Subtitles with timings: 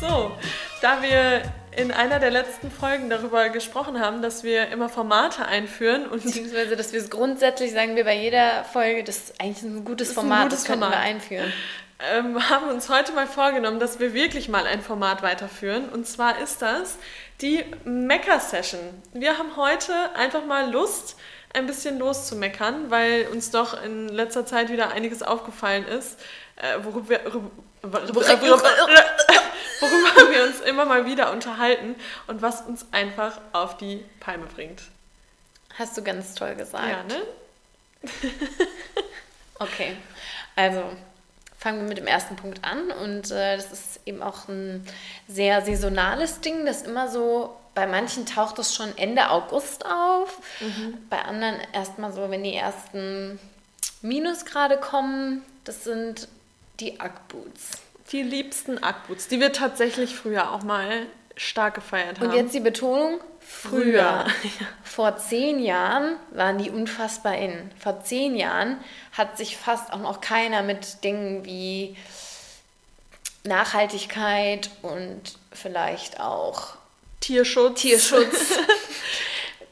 [0.00, 0.36] So,
[0.80, 1.42] da wir
[1.76, 6.76] in einer der letzten Folgen darüber gesprochen haben, dass wir immer Formate einführen und Beziehungsweise,
[6.76, 10.18] dass wir es grundsätzlich sagen wir bei jeder Folge, das ist eigentlich ein gutes ist
[10.18, 10.92] ein Format, gutes das Format.
[10.92, 11.52] wir einführen.
[11.98, 15.88] ähm, haben uns heute mal vorgenommen, dass wir wirklich mal ein Format weiterführen.
[15.88, 16.96] Und zwar ist das
[17.40, 18.80] die Mecker-Session.
[19.12, 21.16] Wir haben heute einfach mal Lust,
[21.54, 26.18] ein bisschen loszumeckern, weil uns doch in letzter Zeit wieder einiges aufgefallen ist,
[26.58, 27.50] äh, worüber, wir, worüber,
[29.80, 31.94] worüber wir uns immer mal wieder unterhalten
[32.26, 34.82] und was uns einfach auf die Palme bringt.
[35.78, 36.88] Hast du ganz toll gesagt.
[36.88, 37.22] Ja, ne?
[39.60, 39.96] Okay,
[40.54, 40.84] also
[41.58, 44.86] fangen wir mit dem ersten Punkt an und äh, das ist eben auch ein
[45.26, 50.38] sehr saisonales Ding, das immer so, bei manchen taucht es schon Ende August auf,
[51.10, 53.40] bei anderen erstmal so, wenn die ersten
[54.02, 56.28] Minusgrade kommen, das sind
[56.80, 57.82] die Ackboots.
[58.12, 62.28] Die liebsten Ackboots, die wir tatsächlich früher auch mal stark gefeiert haben.
[62.28, 64.26] Und jetzt die Betonung, Früher.
[64.26, 64.26] früher.
[64.82, 67.70] Vor zehn Jahren waren die unfassbar in.
[67.78, 68.78] Vor zehn Jahren
[69.12, 71.96] hat sich fast auch noch keiner mit Dingen wie
[73.44, 76.76] Nachhaltigkeit und vielleicht auch
[77.20, 77.80] Tierschutz.
[77.80, 78.58] Tierschutz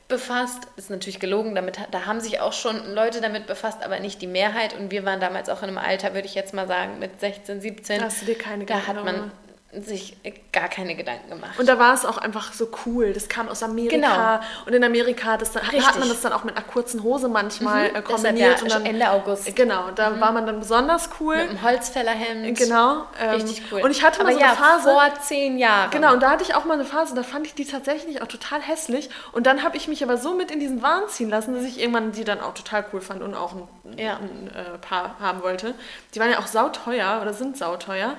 [0.09, 0.69] befasst.
[0.77, 4.27] Ist natürlich gelogen, damit, da haben sich auch schon Leute damit befasst, aber nicht die
[4.27, 4.79] Mehrheit.
[4.79, 7.61] Und wir waren damals auch in einem Alter, würde ich jetzt mal sagen, mit 16,
[7.61, 7.98] 17.
[7.98, 9.45] Da hast du dir keine Da Gedanken hat man gemacht.
[9.83, 10.17] Sich
[10.53, 11.59] gar keine Gedanken gemacht.
[11.59, 13.13] Und da war es auch einfach so cool.
[13.13, 14.41] Das kam aus Amerika.
[14.67, 15.99] Und in Amerika hat, das dann, hat Genau.
[15.99, 18.63] Man das dann auch mit einer kurzen Hose manchmal äh, Deshalb kombiniert.
[18.63, 19.55] und dann, Ende August.
[19.57, 21.37] Genau, da war man dann besonders cool.
[21.37, 22.59] Mit einem Holzfällerhemd.
[22.59, 23.05] Genau.
[23.21, 23.83] ähm, Richtig cool.
[23.83, 24.91] Und ich hatte mal Aber so eine ja, Phase.
[24.91, 25.91] vor zehn Jahren.
[25.91, 28.27] Genau, und da hatte ich auch mal eine Phase, da fand ich die tatsächlich auch
[28.29, 29.11] total hässlich.
[29.33, 31.81] Und dann habe ich mich aber so mit in diesen Wahn ziehen lassen, dass ich
[31.81, 34.17] irgendwann die dann auch total cool fand und auch ein, Ja.
[34.17, 35.75] ein äh, Paar haben wollte.
[36.15, 38.15] Die waren ja auch sauteuer oder sind sauteuer.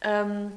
[0.00, 0.52] Ähm,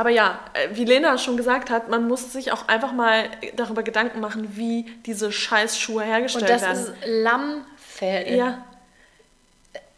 [0.00, 3.82] aber ja, äh, wie Lena schon gesagt hat, man muss sich auch einfach mal darüber
[3.82, 6.78] Gedanken machen, wie diese Scheißschuhe hergestellt Und das werden.
[6.78, 8.34] ist Lammfell.
[8.34, 8.64] ja,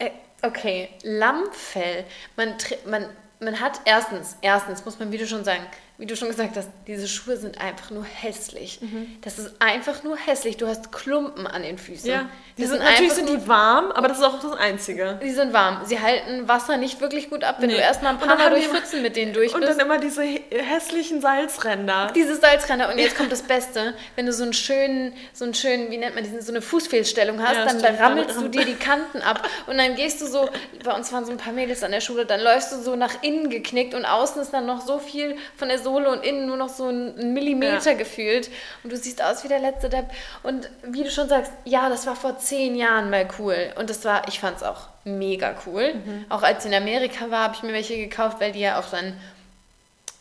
[0.01, 0.11] Äh,
[0.43, 2.05] okay, Lammfell.
[2.35, 2.55] Man,
[2.85, 3.07] man,
[3.39, 5.63] man hat erstens, erstens muss man, wie du schon sagen,
[6.03, 8.81] wie du schon gesagt hast, diese Schuhe sind einfach nur hässlich.
[9.21, 10.57] Das ist einfach nur hässlich.
[10.57, 12.11] Du hast Klumpen an den Füßen.
[12.11, 12.29] ja.
[12.59, 15.19] Die sind, einfach natürlich sind die warm, aber das ist auch das Einzige.
[15.23, 15.83] Die sind warm.
[15.87, 17.77] Sie halten Wasser nicht wirklich gut ab, wenn Nee.
[17.77, 19.73] du erstmal ein Und paar Mal durch Pfützen mit denen durch Und bist.
[19.73, 22.11] dann immer diese hä- hässlichen Salzränder.
[22.15, 25.91] Diese Salzränder und jetzt kommt das Beste, wenn du so einen schönen, so einen schönen,
[25.93, 28.01] wie nennt man diesen, so eine Fußfehlstellung hast, Ja, dann stimmt.
[28.01, 30.49] rammelst du dir die Kanten ab und dann gehst du so,
[30.85, 33.23] bei uns waren so ein paar Mädels an der Schule, dann läufst du so nach
[33.23, 36.57] innen geknickt und außen ist dann noch so viel von der Sohle und innen nur
[36.57, 37.97] noch so ein, Millimeter Ja.
[37.97, 38.51] gefühlt
[38.83, 40.07] und du siehst aus wie der letzte Depp
[40.43, 44.05] und wie du schon sagst, ja, das war vor zehn Jahren mal cool und das
[44.05, 45.95] war, ich fand es auch mega cool.
[45.95, 46.25] Mhm.
[46.29, 48.91] Auch als ich in Amerika war, habe ich mir welche gekauft, weil die ja auch
[48.91, 49.19] dann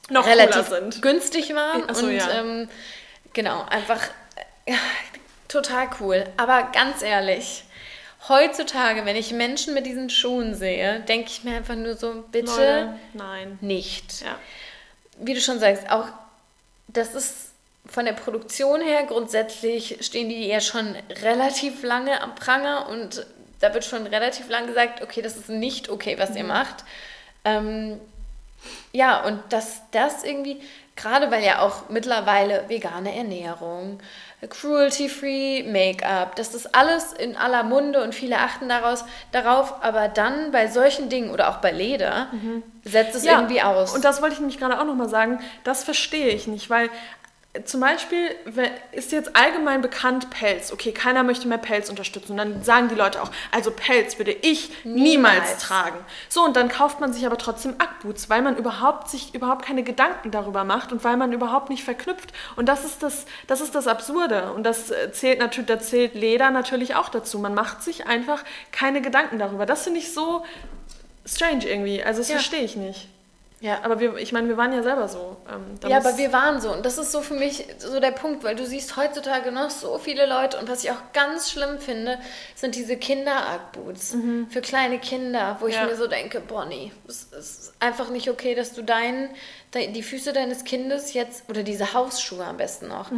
[0.10, 0.72] Noch relativ
[1.02, 1.84] günstig waren.
[1.88, 2.30] Ach so, und ja.
[2.31, 2.70] ähm,
[3.34, 4.02] genau, einfach
[4.66, 4.74] äh,
[5.48, 6.26] total cool.
[6.38, 7.64] Aber ganz ehrlich,
[8.28, 12.52] heutzutage, wenn ich Menschen mit diesen Schuhen sehe, denke ich mir einfach nur so, bitte
[12.52, 13.58] Leute, nein.
[13.62, 14.22] nicht.
[14.22, 14.36] Ja.
[15.22, 16.08] Wie du schon sagst, auch
[16.88, 17.52] das ist
[17.86, 23.26] von der Produktion her grundsätzlich stehen die ja schon relativ lange am Pranger und
[23.60, 26.38] da wird schon relativ lang gesagt, okay, das ist nicht okay, was Mhm.
[26.38, 26.84] ihr macht.
[27.46, 28.00] Ähm,
[28.92, 30.62] ja, und dass das irgendwie,
[30.96, 34.00] gerade weil ja auch mittlerweile vegane Ernährung,
[34.47, 40.52] cruelty-free Make-up, das ist alles in aller Munde und viele achten daraus, darauf, aber dann
[40.52, 42.28] bei solchen Dingen oder auch bei Leder
[42.84, 43.94] setzt es irgendwie aus.
[43.94, 46.90] Und das wollte ich nämlich gerade auch nochmal sagen, das verstehe ich nicht, weil
[47.66, 48.29] zum Beispiel
[48.94, 50.72] ist jetzt allgemein bekannt Pelz.
[50.72, 52.31] Okay, keiner möchte mehr Pelz unterstützen.
[52.31, 55.57] Und dann sagen die Leute auch, also Pelz würde ich niemals, Niemals.
[55.57, 55.97] tragen.
[56.29, 59.83] So, und dann kauft man sich aber trotzdem Ackboots, weil man überhaupt sich überhaupt keine
[59.83, 62.31] Gedanken darüber macht und weil man überhaupt nicht verknüpft.
[62.56, 64.54] Und das ist das, das ist das Absurde.
[64.54, 67.38] Und das äh, zählt natürlich, da zählt Leder natürlich auch dazu.
[67.38, 69.65] Man macht sich einfach keine Gedanken darüber.
[69.65, 70.45] Das finde ich so
[71.25, 72.01] strange irgendwie.
[72.01, 72.36] Also das Ja.
[72.36, 73.09] verstehe ich nicht.
[73.62, 73.80] Ja.
[73.84, 75.38] Aber wir, ich meine, wir waren ja selber so.
[75.50, 76.74] Ähm, Ja, aber wir waren so.
[76.74, 79.98] Und das ist so für mich so der Punkt, weil du siehst heutzutage noch so
[79.98, 80.58] viele Leute.
[80.60, 82.19] Und was ich auch ganz schlimm finde,
[82.56, 84.16] sind diese Kinder-Arc-Boots
[84.50, 85.86] für kleine Kinder, wo ich Ja.
[85.86, 89.30] mir so denke, Bonnie, es ist einfach nicht okay, dass du deinen,
[89.74, 93.12] de- die Füße deines Kindes jetzt, oder diese Hausschuhe am besten noch,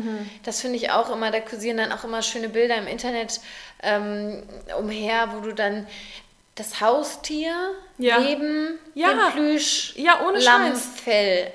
[0.44, 3.40] das finde ich auch immer, da kursieren dann auch immer schöne Bilder im Internet
[3.82, 4.44] ähm,
[4.80, 5.88] umher, wo du dann
[6.56, 7.54] das Haustier
[7.98, 8.20] Ja.
[8.20, 9.10] neben Ja.
[9.14, 10.40] dem Plüsch Ja, ohne.
[10.40, 11.52] Lammfell.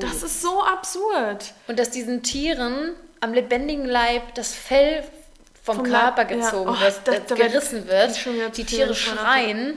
[0.00, 1.52] Das ist so absurd.
[1.66, 5.04] Und dass diesen Tieren am lebendigen Leib das Fell
[5.62, 6.36] vom, Vom Körper Leib, ja.
[6.36, 9.76] gezogen Oh, wird, das- äh, gerissen wird, die Tiere schreien.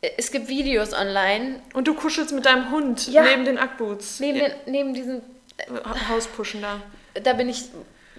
[0.00, 1.60] es gibt Videos online.
[1.74, 3.22] Und du kuschelst mit deinem Hund Ja.
[3.22, 4.18] neben den Ackboots.
[4.20, 5.22] Neben, den, neben diesen,
[5.84, 6.80] Ha- Hauspushen da.
[7.22, 7.64] da bin ich,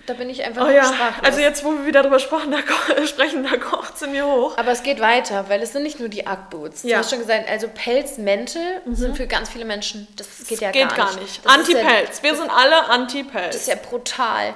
[0.09, 1.23] da bin ich einfach Oh ja, sprachlos.
[1.25, 4.57] also jetzt, wo wir wieder drüber sprechen, da, sprechen, da kocht es in mir hoch.
[4.57, 6.81] Aber es geht weiter, weil es sind nicht nur die Ackboots.
[6.81, 6.97] Du Ja.
[6.97, 11.13] hast schon gesagt, also Pelzmäntel sind für ganz viele Menschen, das geht ja Geht gar
[11.15, 11.45] nicht.
[11.45, 12.23] Das ist ja- Anti-Pelz.
[12.23, 13.67] Wir sind alle Das ist Anti-Pelz.
[13.67, 14.53] ja brutal.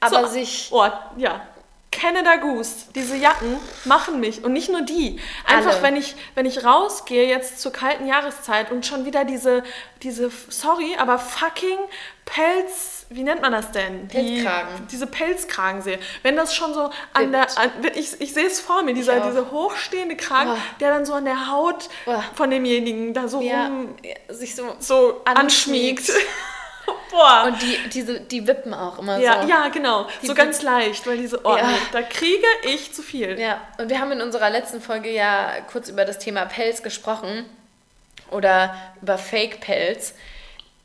[0.00, 0.86] Aber So, sich Oh,
[1.16, 1.40] ja.
[1.92, 3.56] Canada Goose, diese Jacken
[3.86, 5.18] machen mich und nicht nur die.
[5.46, 5.82] Einfach Alle.
[5.82, 9.62] wenn ich wenn ich rausgehe jetzt zur kalten Jahreszeit und schon wieder diese
[10.02, 11.78] diese sorry, aber fucking
[12.26, 14.08] Pelz, wie nennt man das denn?
[14.08, 14.68] Pelzkragen.
[14.82, 15.98] Die, diese Pelzkragen sehe.
[16.22, 19.26] Wenn das schon so an der an, ich ich sehe es vor mir, dieser auch.
[19.28, 20.58] diese hochstehende Kragen, Oh.
[20.80, 22.14] der dann so an der Haut Oh.
[22.34, 23.94] von demjenigen da so ja, rum
[24.28, 26.08] sich so so Anschmiegt.
[26.10, 26.12] anschmiegt.
[27.10, 27.44] Boah.
[27.46, 29.48] und die diese die wippen auch immer Ja, so.
[29.48, 30.06] ja, genau.
[30.22, 31.68] Die so ganz leicht, weil diese, oh, Ja.
[31.92, 33.38] da kriege ich zu viel.
[33.40, 37.44] Ja, und wir haben in unserer letzten Folge ja kurz über das Thema Pelz gesprochen
[38.30, 40.14] oder über Fake-Pelz.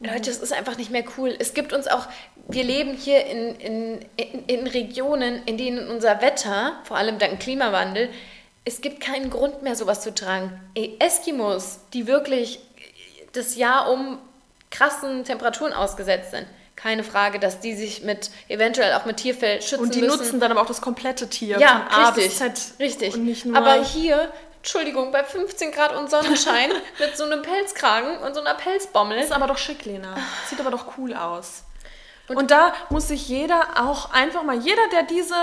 [0.02, 1.36] Leute, es ist einfach nicht mehr cool.
[1.38, 2.08] Es gibt uns auch,
[2.48, 7.40] wir leben hier in, in, in, in Regionen, in denen unser Wetter, vor allem dank
[7.40, 8.10] Klimawandel,
[8.66, 10.60] es gibt keinen Grund mehr, sowas zu tragen.
[11.00, 12.60] Eskimos, die wirklich
[13.34, 14.20] das Jahr um
[14.70, 16.46] krassen Temperaturen ausgesetzt sind.
[16.76, 20.18] Keine Frage, dass die sich mit eventuell auch mit Tierfell schützen Und die müssen.
[20.18, 22.40] nutzen dann aber auch das komplette Tier Ja, richtig.
[22.80, 23.16] Richtig.
[23.54, 24.32] Aber hier,
[24.62, 26.70] Entschuldigung, bei 15 Grad und Sonnenschein
[27.00, 29.18] mit so einem Pelzkragen und so einer Pelzbommel.
[29.18, 30.16] ist aber doch schick, Lena.
[30.48, 31.64] Sieht aber doch cool aus.
[32.28, 35.36] Und, da muss sich jeder auch einfach mal, jeder, der diese,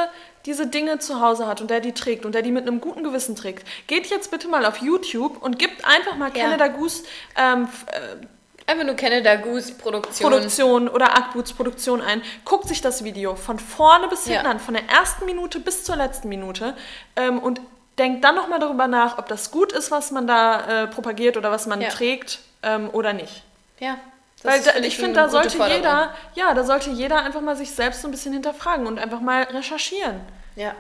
[0.47, 3.03] diese Dinge zu Hause hat und der die trägt und der die mit einem guten
[3.03, 6.45] Gewissen trägt, geht jetzt bitte mal auf YouTube und gibt einfach mal Ja.
[6.45, 7.03] Canada Goose
[7.37, 8.27] ähm, äh,
[8.71, 10.31] Einfach nur Canada Goose Produktion.
[10.31, 12.21] Produktion oder Ackboots Produktion ein.
[12.45, 14.51] Guckt sich das Video von vorne bis hinten Ja.
[14.51, 16.77] an, von der ersten Minute bis zur letzten Minute
[17.17, 17.63] ähm, und
[17.99, 21.51] denkt dann nochmal darüber nach, ob das gut ist, was man da äh, propagiert oder
[21.51, 21.89] was man Ja.
[21.89, 23.43] trägt ähm, oder nicht.
[23.81, 23.97] Ja.
[24.43, 25.77] das Weil da, ich finde, da sollte Forderung.
[25.77, 29.21] jeder, ja, da sollte jeder einfach mal sich selbst so ein bisschen hinterfragen und einfach
[29.21, 30.21] mal recherchieren.
[30.57, 30.75] Ja.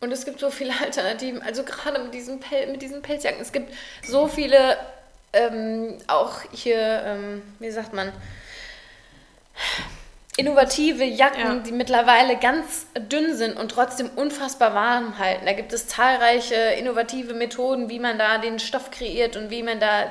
[0.00, 3.40] Und es gibt so viele Alternativen, also gerade mit diesen, Pel mit diesen Pelzjacken.
[3.40, 3.72] Es gibt
[4.06, 4.76] so viele,
[5.32, 8.12] ähm, auch hier, ähm, wie sagt man,
[10.38, 11.54] innovative Jacken, Ja.
[11.56, 15.44] die mittlerweile ganz dünn sind und trotzdem unfassbar warm halten.
[15.44, 19.78] Da gibt es zahlreiche innovative Methoden, wie man da den Stoff kreiert und wie man
[19.78, 20.04] da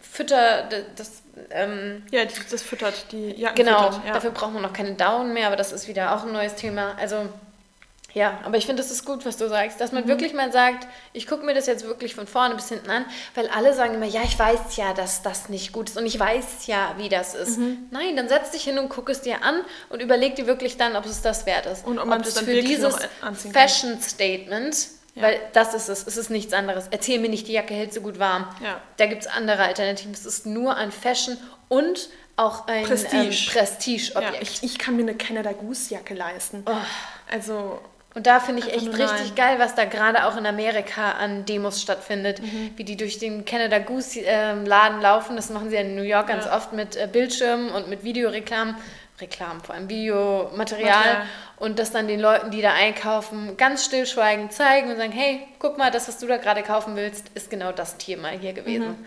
[0.00, 4.06] Fütter, das, ähm, Ja, das füttert, die Jacken Genau, füttert.
[4.06, 4.12] Ja.
[4.14, 6.96] dafür braucht man noch keine Daunen mehr, aber das ist wieder auch ein neues Thema.
[7.00, 7.28] Also,
[8.18, 10.08] ja, aber ich finde, das ist gut, was du sagst, dass man Mhm.
[10.08, 13.04] wirklich mal sagt, ich gucke mir das jetzt wirklich von vorne bis hinten an,
[13.34, 16.18] weil alle sagen immer, ja, ich weiß ja, dass das nicht gut ist und ich
[16.18, 17.58] weiß ja, wie das ist.
[17.58, 17.86] Mhm.
[17.90, 20.96] Nein, dann setz dich hin und guck es dir an und überleg dir wirklich dann,
[20.96, 21.86] ob es das wert ist.
[21.86, 22.96] Und ob man es es dann für dieses.
[23.52, 24.76] Fashion Statement,
[25.14, 26.86] weil das ist es, es ist nichts anderes.
[26.90, 28.46] Erzähl mir nicht, die Jacke hält so gut warm.
[28.62, 28.80] Ja.
[28.98, 30.12] Da gibt es andere Alternativen.
[30.12, 31.36] Es ist nur ein Fashion
[31.68, 33.16] und auch ein Prestige.
[33.16, 34.42] Ähm, Ja, Prestigeobjekt.
[34.42, 36.64] ich, ich kann mir eine Canada Goose Jacke leisten.
[37.30, 37.80] Also,
[38.14, 41.80] Und da finde ich echt richtig geil, was da gerade auch in Amerika an Demos
[41.80, 42.42] stattfindet.
[42.42, 42.72] Mhm.
[42.76, 45.36] Wie die durch den Canada Goose ähm, Laden laufen.
[45.36, 46.56] Das machen sie ja in New York ganz Ja.
[46.56, 48.76] oft mit äh, Bildschirmen und mit Videoreklamen.
[49.20, 50.96] Reklam, vor allem Videomaterial.
[50.96, 51.22] Material.
[51.56, 55.76] Und das dann den Leuten, die da einkaufen, ganz stillschweigend zeigen und sagen, hey, guck
[55.76, 58.90] mal, das, was du da gerade kaufen willst, ist genau das Tier mal hier gewesen.
[58.90, 59.06] Mhm.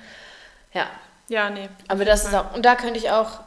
[0.74, 0.88] Ja,
[1.29, 1.70] ja, nee.
[1.88, 3.39] aber das ist auch, und da könnte ich auch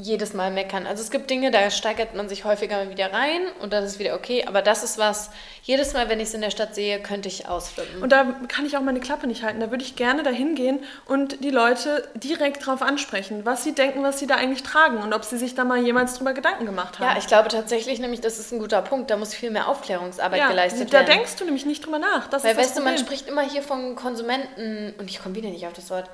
[0.00, 0.86] jedes Mal meckern.
[0.86, 3.98] Also es gibt Dinge, da steigert man sich häufiger mal wieder rein und das ist
[3.98, 5.30] wieder okay, aber das ist was,
[5.62, 8.00] jedes Mal, wenn ich es in der Stadt sehe, könnte ich ausflippen.
[8.02, 9.60] Und da kann ich auch meine Klappe nicht halten.
[9.60, 14.02] Da würde ich gerne dahin gehen und die Leute direkt drauf ansprechen, was sie denken,
[14.02, 16.98] was sie da eigentlich tragen und ob sie sich da mal jemals drüber Gedanken gemacht
[16.98, 17.06] haben.
[17.06, 20.38] ja, ich glaube tatsächlich nämlich, das ist ein guter Punkt, da muss viel mehr Aufklärungsarbeit
[20.38, 21.06] Ja, geleistet da werden.
[21.06, 22.28] denkst du nämlich nicht drüber nach.
[22.28, 25.34] Das Weil, ist das weißt du, man spricht immer hier von Konsumenten, und ich komme
[25.34, 26.08] wieder nicht auf das Wort,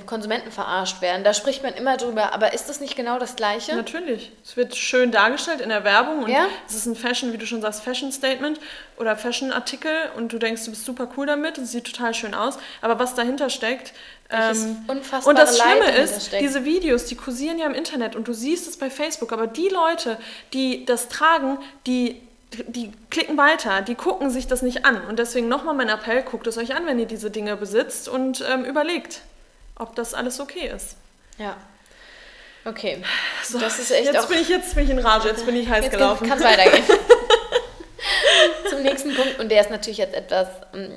[0.00, 1.24] Konsumenten verarscht werden.
[1.24, 3.74] Da spricht man immer drüber, aber ist das nicht genau das Gleiche?
[3.74, 4.32] Natürlich.
[4.44, 6.46] Es wird schön dargestellt in der Werbung und Ja.
[6.68, 8.60] es ist ein Fashion, wie du schon sagst, Fashion Statement
[8.96, 12.14] oder Fashion Artikel und du denkst, du bist super cool damit und es sieht total
[12.14, 12.58] schön aus.
[12.80, 13.92] Aber was dahinter steckt.
[14.30, 14.86] Ähm,
[15.26, 18.78] und das Schlimme ist, diese Videos, die kursieren ja im Internet und du siehst es
[18.78, 20.16] bei Facebook, aber die Leute,
[20.52, 22.20] die das tragen, die
[22.68, 25.00] die klicken weiter, die gucken sich das nicht an.
[25.08, 28.44] Und deswegen nochmal mein Appell, guckt es euch an, wenn ihr diese Dinge besitzt und
[28.46, 29.22] ähm, überlegt,
[29.82, 30.96] ob das alles okay ist.
[31.38, 31.56] Ja.
[32.64, 33.02] Okay.
[33.44, 35.56] So, das ist echt jetzt auch bin ich jetzt bin ich in Rage, jetzt bin
[35.56, 36.28] ich heiß Jetzt gelaufen.
[36.28, 36.84] kann es weitergehen.
[38.70, 40.92] Zum nächsten Punkt und der ist natürlich jetzt etwas ähm,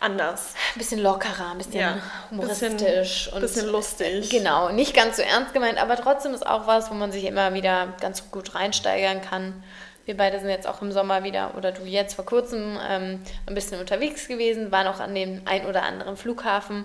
[0.00, 0.54] Anders.
[0.74, 1.98] ein bisschen lockerer, ein bisschen Ja,
[2.30, 4.30] humoristisch bisschen- und bisschen lustig.
[4.30, 7.52] Genau, nicht ganz so ernst gemeint, aber trotzdem ist auch was, wo man sich immer
[7.52, 9.62] wieder ganz gut reinsteigern kann.
[10.10, 13.54] Wir beide sind jetzt auch im Sommer wieder, oder du jetzt vor kurzem, ähm, ein
[13.54, 16.84] bisschen unterwegs gewesen, waren auch an dem ein oder anderen Flughafen.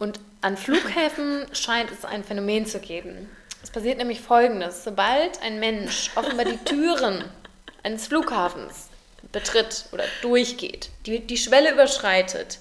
[0.00, 3.30] Und an Flughäfen scheint es ein Phänomen zu geben.
[3.62, 4.82] Es passiert nämlich Folgendes.
[4.82, 7.24] Sobald ein Mensch offenbar die Türen
[7.84, 8.88] eines Flughafens
[9.30, 12.58] betritt oder durchgeht, die, die Schwelle überschreitet,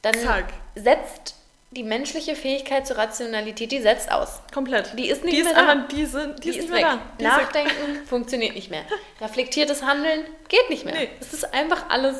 [0.00, 0.46] dann Zack.
[0.76, 1.34] setzt
[1.74, 4.40] die menschliche Fähigkeit zur Rationalität, die setzt aus.
[4.52, 4.98] Komplett.
[4.98, 5.74] Die ist nicht die mehr ist da.
[5.90, 6.82] Die, sind, die, Die ist ist nicht weg.
[6.82, 7.00] mehr da.
[7.18, 7.30] Die ist.
[7.30, 8.84] Nachdenken funktioniert nicht mehr.
[9.20, 10.94] Reflektiertes Handeln geht nicht mehr.
[10.94, 11.08] Nee.
[11.20, 12.16] Es ist einfach alles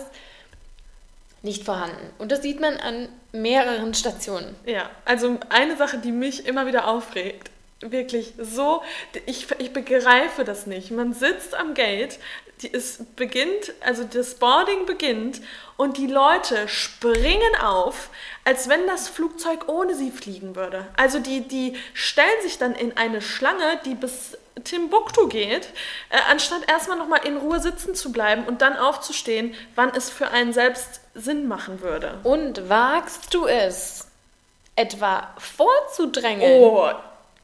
[1.42, 2.10] nicht vorhanden.
[2.18, 4.54] Und das sieht man an mehreren Stationen.
[4.64, 8.82] Ja, also eine Sache, die mich immer wieder aufregt, wirklich so,
[9.26, 10.90] ich, ich begreife das nicht.
[10.90, 12.18] Man sitzt am Gate,
[12.64, 15.40] die, es beginnt, also das Boarding beginnt
[15.76, 18.10] und die Leute springen auf,
[18.44, 20.86] als wenn das Flugzeug ohne sie fliegen würde.
[20.96, 25.68] Also die, die stellen sich dann in eine Schlange, die bis Timbuktu geht,
[26.10, 30.28] äh, anstatt erstmal nochmal in Ruhe sitzen zu bleiben und dann aufzustehen, wann es für
[30.28, 32.18] einen selbst Sinn machen würde.
[32.22, 34.08] Und wagst du es,
[34.76, 36.62] etwa vorzudrängeln?
[36.62, 36.90] Oh,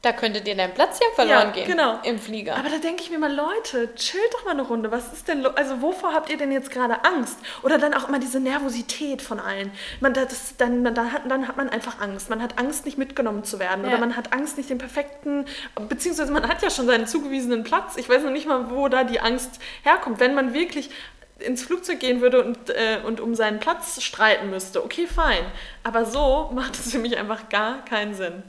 [0.03, 1.99] Da könnte dir dein Platz ja verloren Ja, gehen genau.
[2.03, 2.55] im Flieger.
[2.55, 4.89] Aber da denke ich mir mal, Leute, chillt doch mal eine Runde.
[4.89, 7.37] Was ist denn, also wovor habt ihr denn jetzt gerade Angst?
[7.61, 9.71] Oder dann auch immer diese Nervosität von allen.
[9.99, 12.31] Man, das, dann, dann, hat, dann hat man einfach Angst.
[12.31, 13.81] Man hat Angst, nicht mitgenommen zu werden.
[13.81, 13.97] Oder Ja.
[13.99, 15.45] man hat Angst, nicht den perfekten,
[15.87, 17.95] beziehungsweise man hat ja schon seinen zugewiesenen Platz.
[17.95, 20.19] Ich weiß noch nicht mal, wo da die Angst herkommt.
[20.19, 20.89] Wenn man wirklich
[21.37, 25.45] ins Flugzeug gehen würde und, äh, und um seinen Platz streiten müsste, okay, fein.
[25.83, 28.41] Aber so macht es für mich einfach gar keinen Sinn.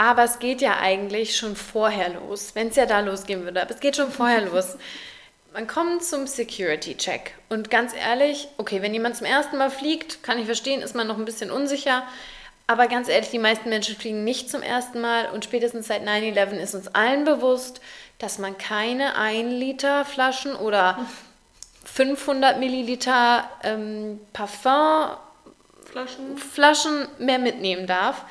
[0.00, 3.60] Aber es geht ja eigentlich schon vorher los, wenn es ja da losgehen würde.
[3.60, 4.78] Aber es geht schon vorher los.
[5.52, 7.34] Man kommt zum Security-Check.
[7.50, 11.06] Und ganz ehrlich, okay, wenn jemand zum ersten Mal fliegt, kann ich verstehen, ist man
[11.06, 12.04] noch ein bisschen unsicher.
[12.66, 15.26] Aber ganz ehrlich, die meisten Menschen fliegen nicht zum ersten Mal.
[15.34, 17.82] Und spätestens seit 9-11 ist uns allen bewusst,
[18.16, 20.98] dass man keine 1-Liter-Flaschen oder
[21.84, 25.10] 500 Milliliter ähm, Parfum
[25.84, 26.38] Flaschen?
[26.38, 28.24] Flaschen mehr mitnehmen darf.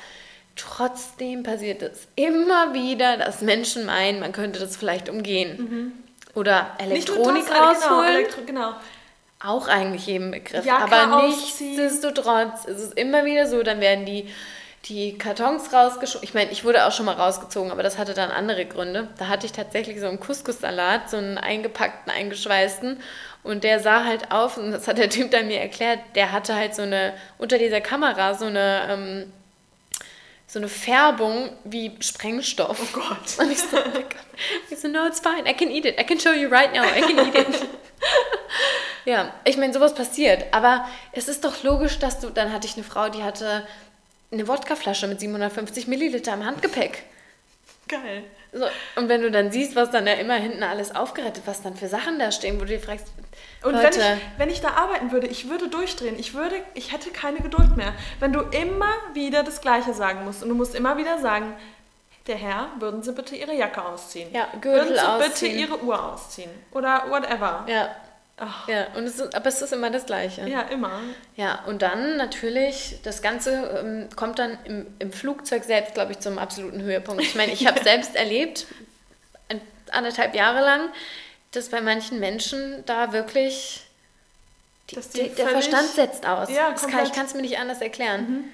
[0.60, 6.04] Trotzdem passiert es immer wieder, dass Menschen meinen, man könnte das vielleicht umgehen.
[6.36, 8.16] Oder Nicht nur Elektronik das, Genau, rausholen.
[8.16, 8.74] Elektro, genau.
[9.44, 10.66] auch eigentlich jedem Begriff.
[10.66, 14.30] Jacke Aber nichtsdestotrotz ist es immer wieder so, dann werden die,
[14.86, 16.24] die Kartons rausgeschoben.
[16.24, 19.08] Ich meine, ich wurde auch schon mal rausgezogen, aber das hatte dann andere Gründe.
[19.18, 23.00] Da hatte ich tatsächlich so einen Couscous-Salat, so einen eingepackten, eingeschweißten.
[23.44, 26.56] Und der sah halt auf, und das hat der Typ dann mir erklärt, der hatte
[26.56, 29.34] halt so eine, unter dieser Kamera so eine, ähm,
[30.50, 32.80] so eine Färbung wie Sprengstoff.
[32.82, 33.38] Oh Gott.
[33.38, 34.04] Und ich so, oh.
[34.70, 36.00] Ich so, no, it's fine, I can eat it.
[36.00, 37.68] I can show you right now, I can eat it.
[39.06, 40.46] ja, ich meine, sowas passiert.
[40.52, 43.68] Aber es ist doch logisch, dass du, dann hatte ich eine Frau, die hatte
[44.32, 47.04] eine Wodkaflasche mit 750 Milliliter im Handgepäck.
[47.90, 48.24] Geil.
[48.52, 48.66] So,
[48.96, 51.88] und wenn du dann siehst, was dann ja immer hinten alles aufgerettet, was dann für
[51.88, 53.08] Sachen da stehen, wo du dir fragst,
[53.64, 56.18] Und wenn Leute, ich, wenn ich da arbeiten würde, ich würde durchdrehen.
[56.18, 57.94] Ich würde, ich hätte keine Geduld mehr.
[58.20, 61.54] Wenn du immer wieder das Gleiche sagen musst und du musst immer wieder sagen,
[62.28, 64.32] der Herr, würden Sie bitte Ihre Jacke ausziehen?
[64.34, 65.32] Ja, Gürtel Würden Sie ausziehen.
[65.32, 66.52] bitte Ihre Uhr ausziehen?
[66.72, 67.66] Oder whatever.
[67.68, 67.90] ja,
[68.40, 70.48] Ach, ja, und es ist, aber es ist immer das Gleiche.
[70.48, 71.02] ja, immer.
[71.36, 76.20] Ja, und dann natürlich, das Ganze ähm, kommt dann im, im Flugzeug selbst, glaube ich,
[76.20, 77.22] zum absoluten Höhepunkt.
[77.22, 78.66] Ich meine, ich habe selbst erlebt,
[79.50, 79.60] ein,
[79.92, 80.90] anderthalb Jahre lang,
[81.52, 83.82] dass bei manchen Menschen da wirklich
[84.90, 86.50] die, die die, der Verstand setzt aus.
[86.50, 88.46] Ja, kann, ich kann es mir nicht anders erklären.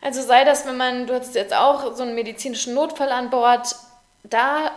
[0.00, 3.74] Also sei das, wenn man, du hattest jetzt auch so einen medizinischen Notfall an Bord,
[4.22, 4.70] da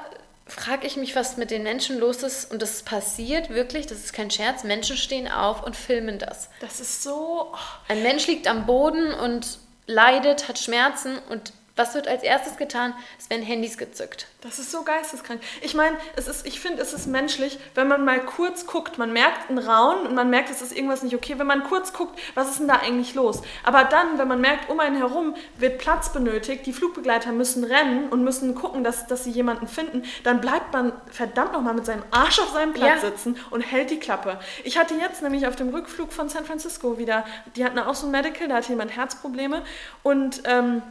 [0.52, 2.52] frage ich mich, was mit den Menschen los ist.
[2.52, 4.64] Und das passiert wirklich, das ist kein Scherz.
[4.64, 6.50] Menschen stehen auf und filmen das.
[6.60, 7.50] Das ist so.
[7.52, 12.58] Oh, Ein Mensch liegt am Boden und leidet, hat Schmerzen und was wird als erstes
[12.58, 12.94] getan?
[13.20, 14.28] Es werden Handys gezückt.
[14.42, 15.40] das ist so geisteskrank.
[15.62, 19.14] Ich meine, es ist, ich finde, es ist menschlich, wenn man mal kurz guckt, man
[19.14, 21.36] merkt einen Raun und man merkt, es ist irgendwas nicht okay.
[21.38, 23.42] Wenn man kurz guckt, was ist denn da eigentlich los?
[23.64, 28.10] Aber dann, wenn man merkt, um einen herum wird Platz benötigt, die Flugbegleiter müssen rennen
[28.10, 32.04] und müssen gucken, dass, dass sie jemanden finden, dann bleibt man verdammt nochmal mit seinem
[32.12, 33.10] Arsch auf seinem Platz Ja.
[33.10, 34.40] sitzen und hält die Klappe.
[34.64, 37.26] Ich hatte jetzt nämlich auf dem Rückflug von San Francisco wieder,
[37.56, 39.64] die hatten auch so ein Medical, da hatte jemand Herzprobleme
[40.04, 40.82] und ähm,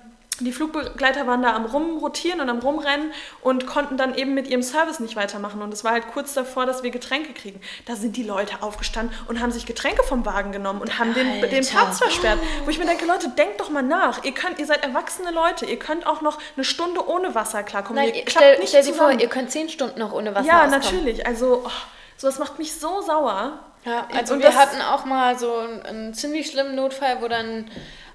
[0.45, 4.63] die Flugbegleiter waren da am Rumrotieren und am Rumrennen und konnten dann eben mit ihrem
[4.63, 5.63] Service nicht weitermachen.
[5.63, 7.61] Und es war halt kurz davor, dass wir Getränke kriegen.
[7.87, 11.31] Da sind die Leute aufgestanden und haben sich Getränke vom Wagen genommen und haben den,
[11.31, 11.49] Alter.
[11.49, 12.39] den Platz versperrt.
[12.65, 14.25] Wo ich mir denke, Leute, denkt doch mal nach.
[14.25, 15.67] Ihr, könnt, ihr seid erwachsene Leute.
[15.67, 18.05] Ihr könnt auch noch eine Stunde ohne Wasser klarkommen.
[18.05, 20.65] Nein, ihr stell, nicht stell dir vor, ihr könnt zehn Stunden noch ohne Wasser Ja,
[20.65, 20.81] auskommen.
[20.81, 21.27] natürlich.
[21.27, 21.71] Also, oh,
[22.17, 23.61] sowas macht mich so sauer.
[23.85, 27.71] Ja, also Und wir hatten auch mal so einen ziemlich schlimmen Notfall, wo dann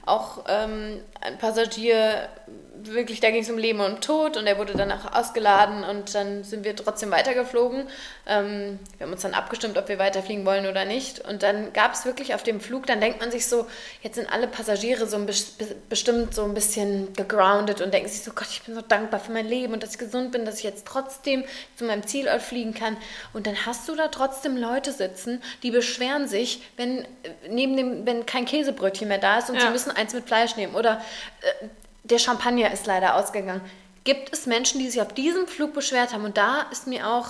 [0.06, 2.30] auch ähm, ein Passagier
[2.94, 6.44] wirklich, da ging es um Leben und Tod und er wurde danach ausgeladen und dann
[6.44, 7.88] sind wir trotzdem weitergeflogen.
[8.28, 11.20] Ähm, wir haben uns dann abgestimmt, ob wir weiterfliegen wollen oder nicht.
[11.20, 13.68] Und dann gab es wirklich auf dem Flug, dann denkt man sich so,
[14.02, 15.26] jetzt sind alle Passagiere so ein
[15.90, 19.32] bestimmt so ein bisschen gegroundet und denken sich so, Gott, ich bin so dankbar für
[19.32, 21.44] mein Leben und dass ich gesund bin, dass ich jetzt trotzdem
[21.76, 22.98] zu meinem Zielort fliegen kann.
[23.34, 27.08] Und dann hast du da trotzdem Leute sitzen, die beschweren sich, wenn
[27.50, 29.62] neben dem, wenn kein Käsebrötchen mehr da ist und ja.
[29.62, 30.76] sie müssen eins mit Fleisch nehmen.
[30.76, 31.02] Oder
[31.42, 31.68] äh,
[32.10, 33.62] der Champagner ist leider ausgegangen.
[34.04, 36.24] Gibt es Menschen, die sich auf diesem Flug beschwert haben?
[36.24, 37.30] Und da ist mir auch,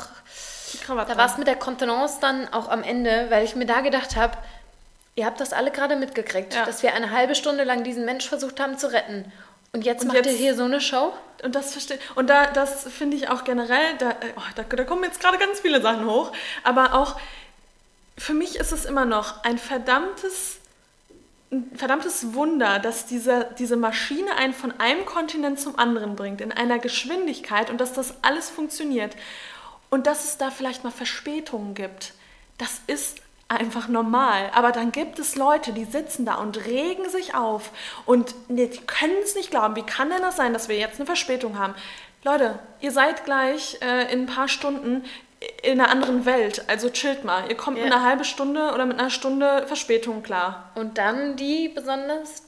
[0.87, 4.15] da war es mit der Kontenance dann auch am Ende, weil ich mir da gedacht
[4.15, 4.37] habe,
[5.15, 6.65] ihr habt das alle gerade mitgekriegt, ja.
[6.65, 9.31] dass wir eine halbe Stunde lang diesen Mensch versucht haben zu retten.
[9.71, 11.13] Und jetzt und macht jetzt, ihr hier so eine Show?
[11.43, 15.03] Und das verstehe Und da, das finde ich auch generell, da, oh, da, da kommen
[15.03, 16.31] jetzt gerade ganz viele Sachen hoch,
[16.63, 17.17] aber auch
[18.17, 20.59] für mich ist es immer noch ein verdammtes
[21.51, 26.51] ein verdammtes Wunder, dass diese, diese Maschine einen von einem Kontinent zum anderen bringt, in
[26.51, 29.15] einer Geschwindigkeit und dass das alles funktioniert.
[29.89, 32.13] Und dass es da vielleicht mal Verspätungen gibt,
[32.57, 34.49] das ist einfach normal.
[34.53, 37.71] Aber dann gibt es Leute, die sitzen da und regen sich auf
[38.05, 39.75] und die können es nicht glauben.
[39.75, 41.75] Wie kann denn das sein, dass wir jetzt eine Verspätung haben?
[42.23, 45.03] Leute, ihr seid gleich äh, in ein paar Stunden
[45.63, 46.63] in einer anderen Welt.
[46.67, 47.49] Also chillt mal.
[47.49, 47.83] Ihr kommt ja.
[47.83, 50.71] mit einer halben Stunde oder mit einer Stunde Verspätung klar.
[50.75, 52.43] Und dann die besonders,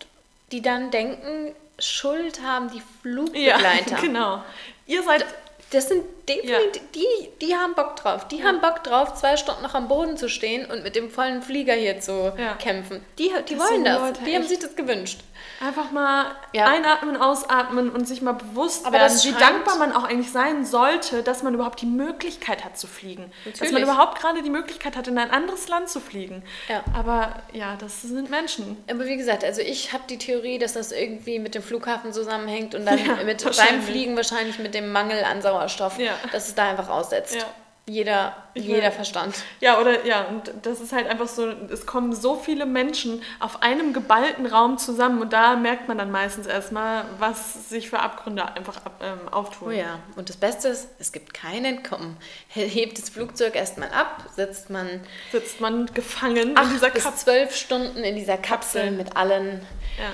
[0.51, 3.91] die dann denken, Schuld haben die Flugbegleiter.
[3.91, 4.44] Ja, genau.
[4.86, 5.25] Ihr seid.
[5.72, 6.88] Das sind definitiv, ja.
[6.96, 8.27] die, die haben Bock drauf.
[8.27, 8.46] Die ja.
[8.46, 11.74] haben Bock drauf, zwei Stunden noch am Boden zu stehen und mit dem vollen Flieger
[11.74, 12.53] hier zu ja.
[12.55, 13.03] kämpfen.
[13.17, 14.00] Die, die wollen das.
[14.00, 15.22] Leute, die haben sich das gewünscht.
[15.60, 16.65] Einfach mal ja.
[16.67, 21.24] einatmen, ausatmen und sich mal bewusst Aber werden, wie dankbar man auch eigentlich sein sollte,
[21.24, 23.31] dass man überhaupt die Möglichkeit hat zu fliegen.
[23.46, 23.60] Natürlich.
[23.60, 26.43] Dass man überhaupt gerade die Möglichkeit hat, in ein anderes Land zu fliegen.
[26.69, 26.84] Ja.
[26.96, 28.77] Aber ja, das sind Menschen.
[28.89, 32.75] Aber wie gesagt, also ich habe die Theorie, dass das irgendwie mit dem Flughafen zusammenhängt
[32.75, 35.98] und dann ja, mit beim Fliegen wahrscheinlich mit dem Mangel an Sauerstoff,
[36.32, 37.36] dass es da einfach aussetzt.
[37.36, 37.46] Ja
[37.90, 39.36] jeder, jeder Verstand.
[39.62, 43.64] Ja, oder ja, und das ist halt einfach so, es kommen so viele Menschen auf
[43.64, 48.46] einem geballten Raum zusammen und da merkt man dann meistens erstmal, was sich für Abgründe
[48.46, 49.70] einfach ab, ähm, auftun.
[49.70, 52.18] Oh ja, und das Beste ist, es gibt kein Entkommen.
[52.50, 55.00] Hebt das Flugzeug erstmal ab, sitzt man.
[55.32, 57.16] Sitzt man gefangen in dieser Kapsel.
[57.16, 58.92] zwölf Stunden in dieser Kapsel, Kapsel.
[58.98, 59.66] mit allen
[59.98, 60.12] ja.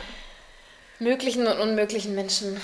[1.00, 2.62] möglichen und unmöglichen Menschen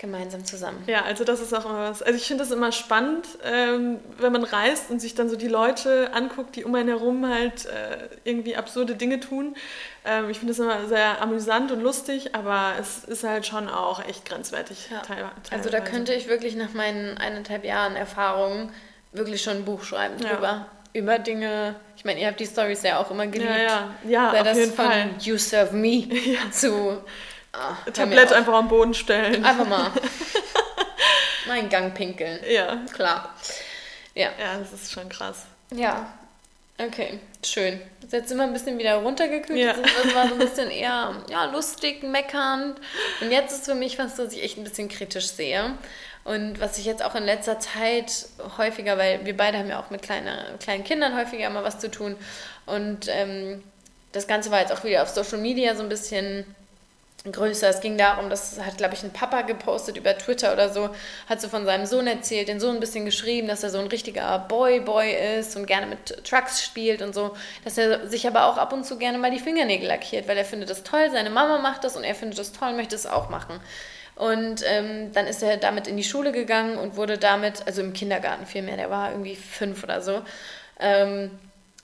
[0.00, 0.82] gemeinsam zusammen.
[0.86, 2.02] Ja, also das ist auch immer was.
[2.02, 5.46] Also ich finde das immer spannend, ähm, wenn man reist und sich dann so die
[5.46, 9.54] Leute anguckt, die um einen herum halt äh, irgendwie absurde Dinge tun.
[10.04, 14.02] Ähm, ich finde das immer sehr amüsant und lustig, aber es ist halt schon auch
[14.08, 14.88] echt grenzwertig.
[14.90, 15.00] Ja.
[15.00, 15.32] Teilweise.
[15.50, 18.72] Also da könnte ich wirklich nach meinen eineinhalb Jahren Erfahrung
[19.12, 20.42] wirklich schon ein Buch schreiben drüber.
[20.42, 20.66] Ja.
[20.92, 23.50] Über Dinge, ich meine, ihr habt die Stories ja auch immer geliebt.
[23.50, 25.10] Ja, ja, ja auf das jeden von Fall.
[25.20, 26.50] You Serve Me ja.
[26.50, 27.04] zu
[27.52, 29.44] Ach, Tablett einfach am Boden stellen.
[29.44, 29.90] Einfach mal.
[31.46, 32.40] Mein Gang pinkeln.
[32.48, 32.78] Ja.
[32.92, 33.34] Klar.
[34.14, 34.30] Ja.
[34.38, 35.46] Ja, das ist schon krass.
[35.74, 36.12] Ja.
[36.78, 37.80] Okay, schön.
[38.10, 39.58] Jetzt sind wir ein bisschen wieder runtergekühlt.
[39.58, 39.74] Ja.
[39.74, 42.80] Das war so ein bisschen eher ja, lustig, meckernd.
[43.20, 45.74] Und jetzt ist für mich was, was ich echt ein bisschen kritisch sehe.
[46.24, 49.90] Und was ich jetzt auch in letzter Zeit häufiger, weil wir beide haben ja auch
[49.90, 52.16] mit kleine, kleinen Kindern häufiger mal was zu tun.
[52.66, 53.62] Und ähm,
[54.12, 56.46] das Ganze war jetzt auch wieder auf Social Media so ein bisschen
[57.24, 57.68] größer.
[57.68, 60.90] Es ging darum, das hat, glaube ich, ein Papa gepostet über Twitter oder so,
[61.28, 63.88] hat so von seinem Sohn erzählt, den Sohn ein bisschen geschrieben, dass er so ein
[63.88, 68.56] richtiger Boy-Boy ist und gerne mit Trucks spielt und so, dass er sich aber auch
[68.56, 71.58] ab und zu gerne mal die Fingernägel lackiert, weil er findet das toll, seine Mama
[71.58, 73.60] macht das und er findet das toll, möchte es auch machen.
[74.16, 77.92] Und ähm, dann ist er damit in die Schule gegangen und wurde damit, also im
[77.92, 80.22] Kindergarten vielmehr, der war irgendwie fünf oder so,
[80.78, 81.30] ähm,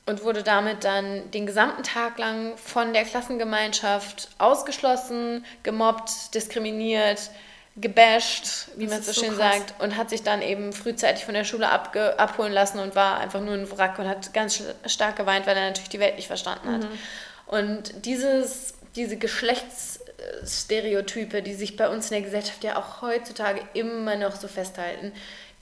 [0.06, 7.30] und wurde damit dann den gesamten Tag lang von der Klassengemeinschaft ausgeschlossen, gemobbt, diskriminiert,
[7.76, 9.56] gebasht, wie man so schön krass.
[9.56, 13.40] sagt, und hat sich dann eben frühzeitig von der Schule abholen lassen und war einfach
[13.40, 16.72] nur ein Wrack und hat ganz stark geweint, weil er natürlich die Welt nicht verstanden
[16.72, 16.84] hat.
[16.84, 16.98] Mhm.
[17.46, 24.16] Und dieses, diese Geschlechtsstereotype, die sich bei uns in der Gesellschaft ja auch heutzutage immer
[24.16, 25.12] noch so festhalten,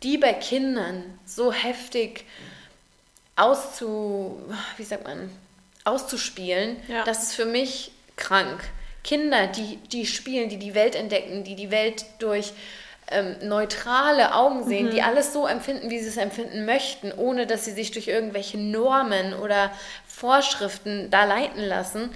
[0.05, 2.27] die bei Kindern so heftig
[3.37, 4.41] auszu,
[4.77, 5.31] wie sagt man,
[5.85, 7.05] auszuspielen, ja.
[7.05, 8.61] das ist für mich krank.
[9.03, 12.53] Kinder, die, die spielen, die die Welt entdecken, die die Welt durch
[13.11, 14.91] ähm, neutrale Augen sehen, mhm.
[14.91, 18.57] die alles so empfinden, wie sie es empfinden möchten, ohne dass sie sich durch irgendwelche
[18.57, 19.71] Normen oder
[20.07, 22.11] Vorschriften da leiten lassen,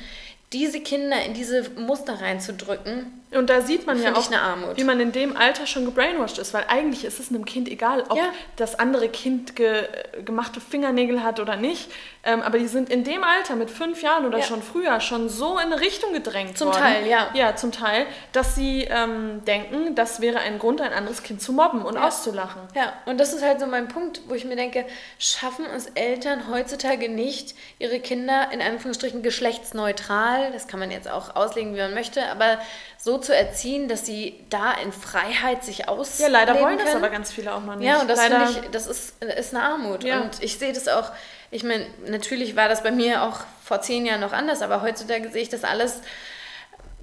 [0.55, 4.31] diese Kinder in diese Muster reinzudrücken, und da sieht man ja auch,
[4.77, 8.05] wie man in dem Alter schon gebrainwashed ist, weil eigentlich ist es einem Kind egal,
[8.09, 8.31] ob Ja.
[8.57, 9.87] das andere Kind ge
[10.25, 11.91] gemachte Fingernägel hat oder nicht.
[12.25, 14.45] Ähm, aber die sind in dem Alter mit fünf Jahren oder Ja.
[14.45, 16.79] schon früher schon so in eine Richtung gedrängt Zum worden.
[16.81, 17.29] Teil, ja.
[17.35, 21.53] Ja, zum Teil, dass sie ähm, denken, das wäre ein Grund, ein anderes Kind zu
[21.53, 22.07] mobben und Ja.
[22.09, 22.63] auszulachen.
[22.75, 24.85] Ja, und das ist halt so mein Punkt, wo ich mir denke,
[25.19, 31.37] schaffen es Eltern heutzutage nicht, ihre Kinder in Anführungsstrichen geschlechtsneutral, das kann man jetzt auch
[31.37, 32.59] auslegen, wie man möchte, aber
[33.01, 37.05] so zu erziehen, dass sie da in Freiheit sich ausleben Ja, leider wollen das können.
[37.05, 37.87] aber ganz viele auch noch nicht.
[37.87, 40.03] Ja, und das leider, finde ich, das ist, ist eine Armut.
[40.03, 40.21] Ja.
[40.23, 41.13] Und ich sehe das auch,
[41.53, 45.31] ich meine, natürlich war das bei mir auch vor zehn Jahren noch anders, aber heutzutage
[45.31, 46.01] sehe ich das alles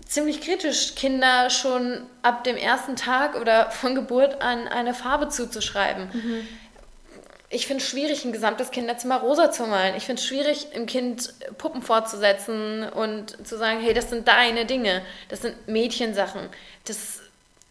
[0.05, 6.47] ziemlich kritisch, Kinder schon ab dem ersten Tag oder von Geburt an eine Farbe zuzuschreiben.
[7.49, 9.95] Ich finde es schwierig, ein gesamtes Kinderzimmer rosa zu malen.
[9.95, 14.65] Ich finde es schwierig, im Kind Puppen fortzusetzen und zu sagen, hey, das sind deine
[14.65, 16.49] Dinge, das sind Mädchensachen.
[16.85, 17.21] Das,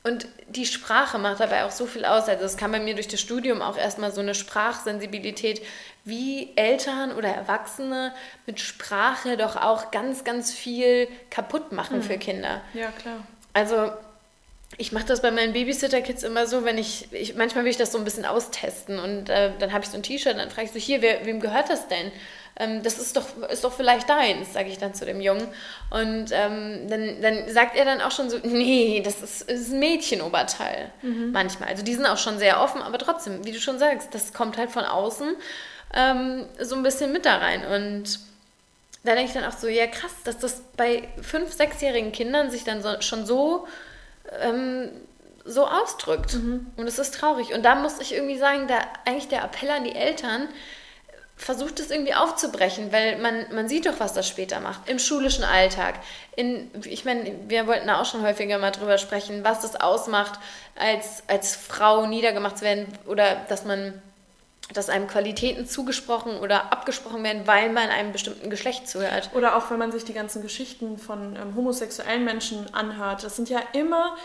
[0.04, 2.28] und die Sprache macht dabei auch so viel aus.
[2.28, 5.60] Also es kam bei mir durch das Studium auch erstmal so eine Sprachsensibilität,
[6.04, 8.14] wie Eltern oder Erwachsene
[8.46, 12.60] mit Sprache doch auch ganz, ganz viel kaputt machen für Kinder.
[12.74, 13.16] Ja, klar.
[13.54, 13.92] Also
[14.76, 17.92] ich mache das bei meinen Babysitter-Kids immer so, wenn ich, ich manchmal will ich das
[17.92, 20.72] so ein bisschen austesten und äh, dann habe ich so ein T-Shirt, dann frage ich
[20.72, 22.10] so, hier, wer, wem gehört das denn?
[22.56, 25.46] Ähm, das ist doch, ist doch vielleicht deins, sage ich dann zu dem Jungen.
[25.90, 29.78] Und ähm, dann, dann sagt er dann auch schon so, nee, das ist, ist ein
[29.78, 30.90] Mädchenoberteil.
[31.32, 31.68] Manchmal.
[31.68, 34.56] Also die sind auch schon sehr offen, aber trotzdem, wie du schon sagst, das kommt
[34.56, 35.36] halt von außen
[35.94, 37.64] ähm, so ein bisschen mit da rein.
[37.64, 38.20] Und
[39.02, 42.64] da denke ich dann auch so, ja krass, dass das bei fünf, sechsjährigen Kindern sich
[42.64, 43.66] dann so, schon so
[44.40, 44.90] ähm,
[45.44, 46.34] so ausdrückt.
[46.76, 47.52] Und es ist traurig.
[47.54, 50.48] Und da muss ich irgendwie sagen, da eigentlich der Appell an die Eltern,
[51.36, 54.88] versucht es irgendwie aufzubrechen, weil man, man sieht doch, was das später macht.
[54.88, 55.96] Im schulischen Alltag.
[56.36, 60.38] In, ich meine, wir wollten da auch schon häufiger mal drüber sprechen, was das ausmacht,
[60.76, 64.00] als, als Frau niedergemacht zu werden oder dass man
[64.72, 69.30] dass einem Qualitäten zugesprochen oder abgesprochen werden, weil man einem bestimmten Geschlecht zuhört.
[69.34, 73.24] Oder auch wenn man sich die ganzen Geschichten von ähm, homosexuellen Menschen anhört.
[73.24, 74.16] Das sind ja immer,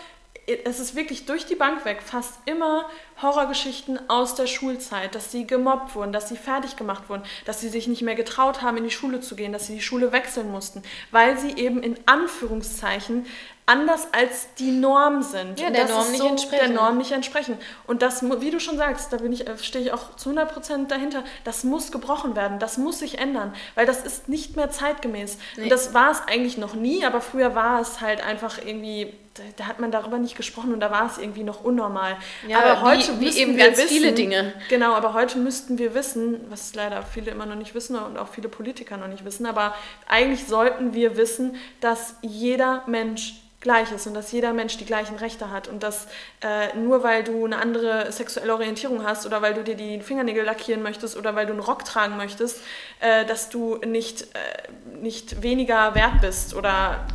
[0.65, 2.85] es ist wirklich durch die Bank weg, fast immer
[3.21, 7.69] Horrorgeschichten aus der Schulzeit, dass sie gemobbt wurden, dass sie fertig gemacht wurden, dass sie
[7.69, 10.51] sich nicht mehr getraut haben, in die Schule zu gehen, dass sie die Schule wechseln
[10.51, 13.25] mussten, weil sie eben in Anführungszeichen
[13.69, 15.59] anders als die Norm sind.
[15.59, 16.73] Ja, der das Norm ist nicht so, entsprechen.
[16.73, 17.57] Der Norm nicht entsprechen.
[17.85, 20.87] Und das, wie du schon sagst, da bin ich, äh, stehe ich auch zu 100%
[20.87, 25.37] dahinter, das muss gebrochen werden, das muss sich ändern, weil das ist nicht mehr zeitgemäß.
[25.55, 25.63] Nee.
[25.63, 29.43] Und das war es eigentlich noch nie, aber früher war es halt einfach irgendwie, da,
[29.57, 32.17] da hat man darüber nicht gesprochen und da war es irgendwie noch unnormal.
[32.47, 34.53] Ja, aber wie- heute wie müssten eben wir ganz wissen, viele Dinge.
[34.69, 38.27] Genau, aber heute müssten wir wissen, was leider viele immer noch nicht wissen und auch
[38.27, 39.73] viele Politiker noch nicht wissen, aber
[40.07, 45.17] eigentlich sollten wir wissen, dass jeder Mensch gleich ist und dass jeder Mensch die gleichen
[45.17, 46.07] Rechte hat und dass
[46.41, 50.45] äh, nur weil du eine andere sexuelle Orientierung hast oder weil du dir die Fingernägel
[50.45, 52.61] lackieren möchtest oder weil du einen Rock tragen möchtest,
[53.01, 57.05] äh, dass du nicht, äh, nicht weniger wert bist oder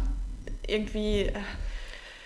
[0.68, 1.32] irgendwie äh,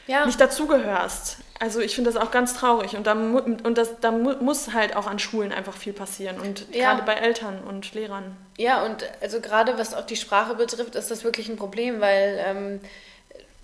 [0.08, 1.36] Ja, nicht dazugehörst.
[1.60, 4.96] Also ich finde das auch ganz traurig und da, und das, da mu muss halt
[4.96, 6.92] auch an Schulen einfach viel passieren und Ja.
[6.94, 8.36] gerade bei Eltern und Lehrern.
[8.56, 12.40] Ja, und also gerade was auch die Sprache betrifft, ist das wirklich ein Problem, weil
[12.44, 12.80] ähm,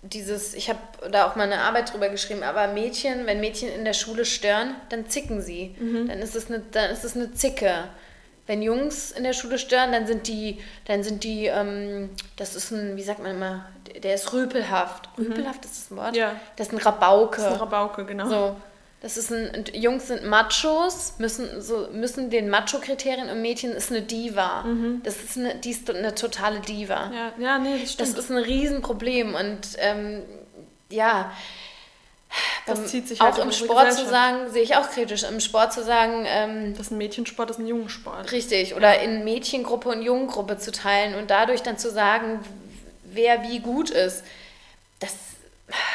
[0.03, 0.79] dieses, ich habe
[1.11, 4.75] da auch mal eine Arbeit drüber geschrieben, aber Mädchen, wenn Mädchen in der Schule stören,
[4.91, 5.75] dann zicken sie.
[5.79, 7.73] Dann ist es eine, dann ist es eine Zicke.
[8.47, 12.71] Wenn Jungs in der Schule stören, dann sind die, dann sind die, ähm, das ist
[12.73, 13.65] ein, wie sagt man immer,
[14.03, 15.09] der ist rüpelhaft.
[15.19, 16.17] Rüpelhaft ist das ein Wort?
[16.17, 16.33] Ja.
[16.57, 17.37] Das ist ein Rabauke.
[17.37, 18.29] Das ist eine Rabauke, genau.
[18.29, 18.57] So,
[19.01, 24.03] das ist ein, Jungs sind Machos, müssen, so, müssen den Macho-Kriterien und Mädchen ist eine
[24.03, 24.65] Diva.
[25.03, 27.11] Das ist eine, die ist eine totale Diva.
[27.15, 28.19] Ja, ja, nee, das Das stimmt.
[28.19, 30.23] ist ein Riesenproblem und ähm,
[30.91, 31.33] ja,
[32.67, 35.23] Das ähm, zieht sich auch halt in im Sport zu sagen, sehe ich auch kritisch,
[35.25, 38.33] im Sport zu sagen, ähm, das ist ein Mädchensport, das ist ein Jungensport.
[38.33, 42.41] richtig, oder in Mädchengruppe und Jungengruppe zu teilen und dadurch dann zu sagen,
[43.05, 44.25] wer wie gut ist,
[45.01, 45.15] das,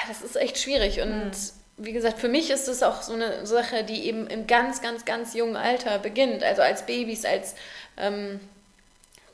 [0.08, 1.32] das ist echt schwierig und Mhm.
[1.78, 5.06] wie gesagt, für mich ist es auch so eine Sache, die eben im ganz, ganz,
[5.06, 7.56] ganz jungen Alter beginnt, also als Babys, als,
[7.98, 8.40] ähm,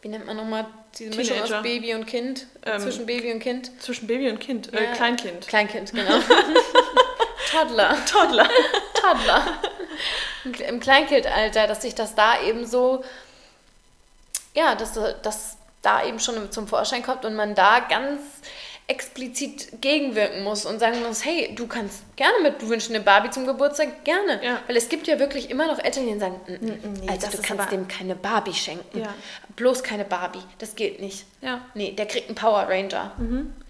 [0.02, 0.68] wie nennt man nochmal
[0.98, 1.58] diese Mischung Teenager.
[1.58, 3.72] aus Baby und Kind, Ähm, zwischen Baby und Kind?
[3.82, 4.92] Zwischen Baby und Kind, äh, Ja.
[4.94, 5.48] Kleinkind.
[5.48, 6.20] Kleinkind, genau.
[7.62, 7.96] Toddler.
[8.06, 8.50] Toddler.
[9.02, 9.44] Toddler.
[10.68, 13.04] Im- Kleinkindalter, dass sich das da eben so,
[14.54, 18.22] ja, dass das da eben schon zum Vorschein kommt und man da ganz
[18.88, 23.32] explizit gegenwirken muss und sagen muss, hey, du kannst gerne mit, du wünschst eine Barbie
[23.32, 24.40] zum Geburtstag, gerne.
[24.44, 24.60] Ja.
[24.68, 27.42] Weil es gibt ja wirklich immer noch Eltern, die sagen, "Mm, mm, nee, also du
[27.42, 29.00] kannst dem keine Barbie schenken.
[29.00, 29.14] Ja.
[29.56, 30.42] bloß keine Barbie.
[30.60, 31.26] Das geht nicht.
[31.42, 31.62] Ja.
[31.74, 33.14] Nee, der kriegt einen Power Ranger.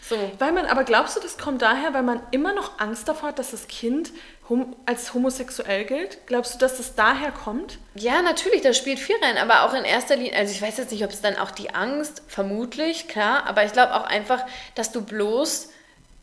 [0.02, 0.16] So.
[0.40, 3.40] Weil man, aber glaubst du, das kommt daher, weil man immer noch Angst davor hat,
[3.40, 4.12] dass das Kind
[4.50, 6.20] hom als homosexuell gilt?
[6.28, 7.80] Glaubst du, dass das daher kommt?
[7.96, 10.92] Ja, natürlich, das spielt viel rein, aber auch in erster Linie, also ich weiß jetzt
[10.92, 14.92] nicht, ob es dann auch die Angst, vermutlich, klar, aber ich glaube auch einfach, dass
[14.92, 15.70] du bloß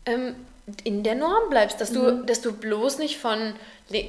[0.06, 0.36] ähm,
[0.84, 2.26] in der Norm bleibst, dass du, Mhm.
[2.26, 3.54] dass du bloß nicht von,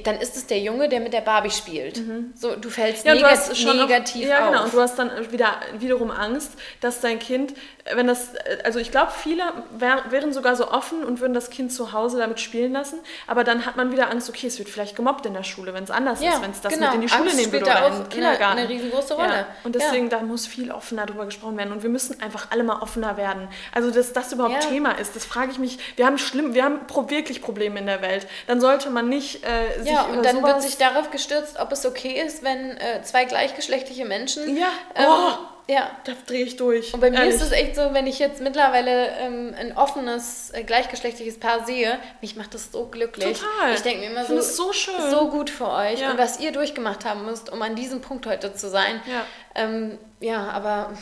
[0.04, 2.00] dann ist es der Junge, der mit der Barbie spielt.
[2.34, 3.08] So, du fällst Mhm.
[3.08, 4.58] Ja, du negat hast schon negativ ja, genau.
[4.60, 4.64] auf.
[4.66, 7.52] Und du hast dann wieder wiederum Angst, dass dein Kind,
[7.84, 9.42] äh, wenn das, äh, also ich glaube, viele
[9.76, 13.44] wär, wären sogar so offen und würden das Kind zu Hause damit spielen lassen, aber
[13.44, 15.90] dann hat man wieder Angst, okay, es wird vielleicht gemobbt in der Schule, wenn es
[15.90, 16.86] anders Ja, ist, wenn es das genau.
[16.86, 18.58] mit in die Schule Angst nehmen würde oder in den eine- Kindergarten.
[18.58, 19.28] eine riesengroße Rolle.
[19.34, 19.46] Ja.
[19.64, 22.80] Und deswegen, da muss viel offener drüber gesprochen werden und wir müssen einfach alle mal
[22.80, 23.48] offener werden.
[23.72, 24.54] Also, dass das überhaupt.
[24.68, 25.78] Thema ist, das frage ich mich.
[25.96, 28.26] Wir haben schlimm, wir haben pro, wirklich Probleme in der Welt.
[28.46, 31.84] Dann sollte man nicht äh, sich Ja, und dann wird sich darauf gestürzt, ob es
[31.86, 34.56] okay ist, wenn äh, zwei gleichgeschlechtliche Menschen.
[34.56, 34.68] Ja.
[34.94, 35.72] Ähm, Oh.
[35.72, 35.90] ja.
[36.04, 36.92] da drehe ich durch.
[36.94, 37.34] Und bei mir Ehrlich.
[37.36, 41.98] ist es echt so, wenn ich jetzt mittlerweile ähm, ein offenes, äh, gleichgeschlechtliches Paar sehe,
[42.20, 43.38] mich macht das so glücklich.
[43.40, 43.74] Total.
[43.74, 44.94] Ich denke mir immer so, so schön.
[45.10, 46.10] so gut für euch Ja.
[46.10, 49.00] und was ihr durchgemacht haben müsst, um an diesem Punkt heute zu sein.
[49.06, 49.24] Ja.
[49.54, 50.92] Ähm, ja, aber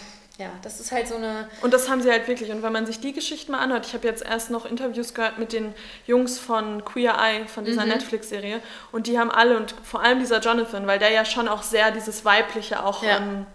[0.42, 1.48] ja, das ist halt so eine.
[1.62, 2.50] Und das haben sie halt wirklich.
[2.50, 5.38] Und wenn man sich die Geschichten mal anhört, ich habe jetzt erst noch Interviews gehört
[5.38, 5.74] mit den
[6.06, 7.68] Jungs von Queer Eye, von Mhm.
[7.68, 8.60] dieser Netflix-Serie.
[8.92, 11.90] Und die haben alle, und vor allem dieser Jonathan, weil der ja schon auch sehr
[11.90, 13.18] dieses Weibliche auch Ja.
[13.18, 13.46] ähm,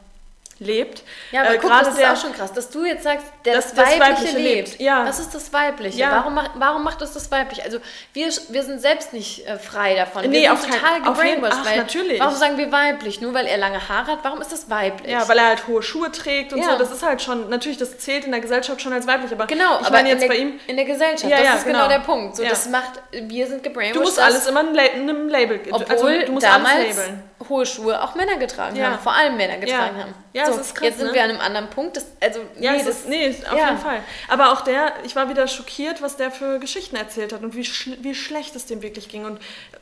[0.59, 1.03] lebt.
[1.31, 3.55] Ja, aber Äh, guck, das ist der- auch schon krass, dass du jetzt sagst, der
[3.55, 4.67] das, das Weibliche, Weibliche lebt.
[4.69, 5.05] lebt, ja.
[5.05, 5.99] Was ist das Weibliche?
[5.99, 6.11] Ja.
[6.11, 7.63] Warum, macht, warum macht es das weiblich?
[7.63, 7.79] Also
[8.13, 10.29] wir, wir sind selbst nicht äh, frei davon.
[10.29, 11.57] Nee, wir auf sind total gebrainwashed.
[11.65, 12.19] ach, natürlich.
[12.19, 13.21] Warum sagen wir weiblich?
[13.21, 14.19] Nur weil er lange Haare hat?
[14.23, 15.11] Warum ist das weiblich?
[15.11, 16.71] Ja, weil er halt hohe Schuhe trägt und Ja.
[16.73, 16.77] so.
[16.79, 19.31] Das ist halt schon, natürlich, das zählt in der Gesellschaft schon als weiblich.
[19.31, 21.45] Aber Genau, ich aber meine jetzt in, der, bei ihm, in der Gesellschaft, Ja, das
[21.45, 21.79] ja, ist genau.
[21.85, 21.89] genau.
[21.89, 22.35] der Punkt.
[22.35, 23.95] So, das macht, wir sind gebrainwashed.
[23.95, 27.23] du musst alles immer einem Label, obwohl also du musst damals alles labeln.
[27.49, 28.87] Hohe Schuhe auch Männer getragen Ja.
[28.91, 30.03] haben, vor allem Männer getragen Ja.
[30.05, 30.13] haben.
[30.33, 31.13] Ja, so, das ist krass, Jetzt sind ne?
[31.13, 31.95] wir an einem anderen Punkt.
[31.97, 33.65] Das, also, Ja, nee, das, ist, nee, auf ja.
[33.69, 34.01] jeden Fall.
[34.27, 37.63] Aber auch der, ich war wieder schockiert, was der für Geschichten erzählt hat und wie,
[37.63, 39.39] schl wie schlecht es dem wirklich ging und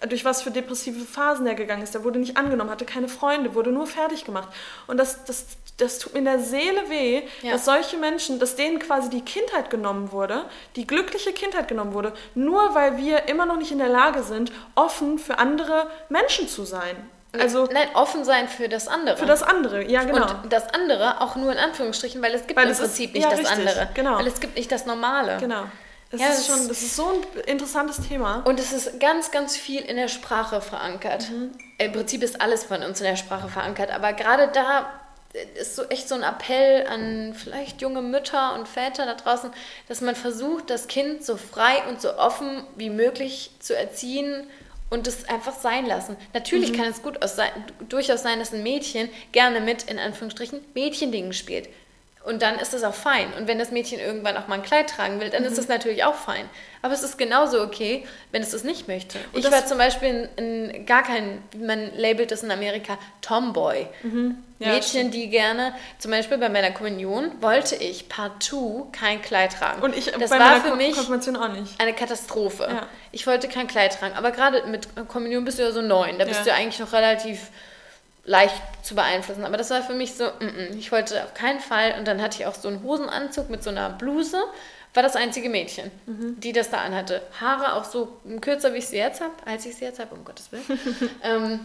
[0.10, 1.94] durch was für depressive Phasen er gegangen ist.
[1.94, 4.50] Der wurde nicht angenommen, hatte keine Freunde, wurde nur fertig gemacht.
[4.88, 5.46] Und das, das,
[5.78, 7.54] das tut mir in der Seele weh, Ja.
[7.54, 12.14] dass solche Menschen, dass denen quasi die Kindheit genommen wurde, die glückliche Kindheit genommen wurde,
[12.34, 16.64] nur weil wir immer noch nicht in der Lage sind, offen für andere Menschen zu
[16.66, 16.96] sein.
[17.42, 19.18] Also Nein, offen sein für das andere.
[19.18, 20.28] für das andere, ja genau.
[20.44, 23.14] Und das andere auch nur in Anführungsstrichen, weil es gibt Weil im es ist- Prinzip
[23.14, 23.90] nicht ja, das richtig, andere.
[23.94, 24.18] genau.
[24.18, 25.38] Weil es gibt nicht das Normale.
[25.40, 25.64] Genau.
[26.12, 28.42] Das Ja, ist schon, das ist so ein interessantes Thema.
[28.46, 31.30] Und es ist ganz, ganz viel in der Sprache verankert.
[31.30, 31.52] Mhm.
[31.80, 33.92] Im Prinzip ist alles von uns in der Sprache verankert.
[33.92, 34.88] Aber gerade da
[35.60, 39.52] ist so echt so ein Appell an vielleicht junge Mütter und Väter da draußen,
[39.90, 44.48] dass man versucht, das Kind so frei und so offen wie möglich zu erziehen
[44.90, 46.16] und es einfach sein lassen.
[46.34, 46.76] Natürlich Mhm.
[46.78, 47.50] kann es gut aus sein,
[47.90, 51.70] durchaus sein, dass ein Mädchen gerne mit, in Anführungsstrichen, Mädchendingen spielt.
[52.26, 53.32] Und dann ist das auch fein.
[53.38, 55.50] Und wenn das Mädchen irgendwann auch mal ein Kleid tragen will, dann Mhm.
[55.50, 56.50] ist das natürlich auch fein.
[56.82, 59.20] Aber es ist genauso okay, wenn es das nicht möchte.
[59.34, 63.88] ich das- war zum Beispiel ein, ein, gar kein, man labelt das in Amerika, Tomboy.
[64.04, 64.38] Mhm.
[64.60, 69.82] Ja, Mädchen, die gerne, zum Beispiel bei meiner Kommunion, wollte ich partout kein Kleid tragen.
[69.84, 71.80] Und ich das bei war meiner für mich Konfirmation auch nicht.
[71.80, 72.64] eine Katastrophe.
[72.70, 72.88] Ja.
[73.12, 74.16] Ich wollte kein Kleid tragen.
[74.16, 76.18] Aber gerade mit Kommunion bist du ja so neun.
[76.18, 76.54] Da bist Ja.
[76.54, 77.50] du eigentlich noch relativ
[78.26, 79.46] leicht zu beeinflussen.
[79.46, 81.96] Aber das war für mich so, mm, mm, ich wollte auf keinen Fall.
[81.98, 84.38] Und dann hatte ich auch so einen Hosenanzug mit so einer Bluse.
[84.94, 86.40] War das einzige Mädchen, Mhm.
[86.40, 87.22] die das da anhatte.
[87.40, 90.24] Haare auch so kürzer, wie ich sie jetzt habe, als ich sie jetzt habe, um
[90.24, 90.64] Gottes Willen.
[91.24, 91.60] ähm,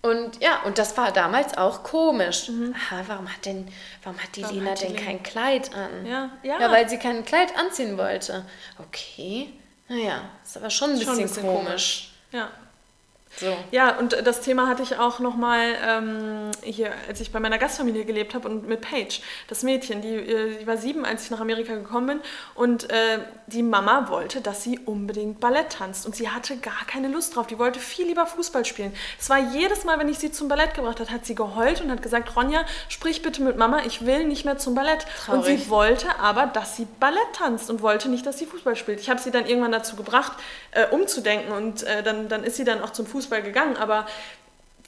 [0.00, 2.50] und ja, und das war damals auch komisch.
[2.74, 3.66] Aha, warum hat denn,
[4.04, 4.44] warum hat die Mhm.
[4.44, 6.06] Warum Lena hat die denn Lena- kein Kleid an?
[6.06, 6.60] Ja, ja.
[6.60, 8.44] Ja, weil sie kein Kleid anziehen wollte.
[8.78, 9.48] Okay.
[9.88, 12.10] Naja, ist aber schon ein Schon bisschen, ein bisschen komisch.
[12.30, 12.50] Ja.
[13.40, 13.56] So.
[13.70, 18.04] Ja, und das Thema hatte ich auch nochmal ähm, hier, als ich bei meiner Gastfamilie
[18.04, 21.40] gelebt habe und mit Paige, das Mädchen, die, äh, die war sieben, als ich nach
[21.40, 22.20] Amerika gekommen bin
[22.54, 27.08] und äh, die Mama wollte, dass sie unbedingt Ballett tanzt und sie hatte gar keine
[27.08, 27.46] Lust drauf.
[27.46, 28.92] Die wollte viel lieber Fußball spielen.
[29.20, 31.90] Es war jedes Mal, wenn ich sie zum Ballett gebracht habe, hat sie geheult und
[31.90, 35.06] hat gesagt, Ronja, sprich bitte mit Mama, ich will nicht mehr zum Ballett.
[35.28, 35.64] Und Traurig.
[35.64, 39.00] sie wollte aber, dass sie Ballett tanzt und wollte nicht, dass sie Fußball spielt.
[39.00, 40.32] Ich habe sie dann irgendwann dazu gebracht,
[40.72, 43.76] äh, umzudenken und äh, dann, dann ist sie dann auch zum Fußball gegangen.
[43.76, 44.06] Aber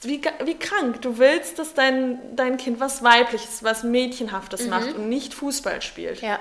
[0.01, 1.01] wie, wie krank.
[1.01, 6.21] Du willst, dass dein, dein Kind was Weibliches, was Mädchenhaftes macht und nicht Fußball spielt.
[6.21, 6.27] Mhm.
[6.27, 6.39] Ja.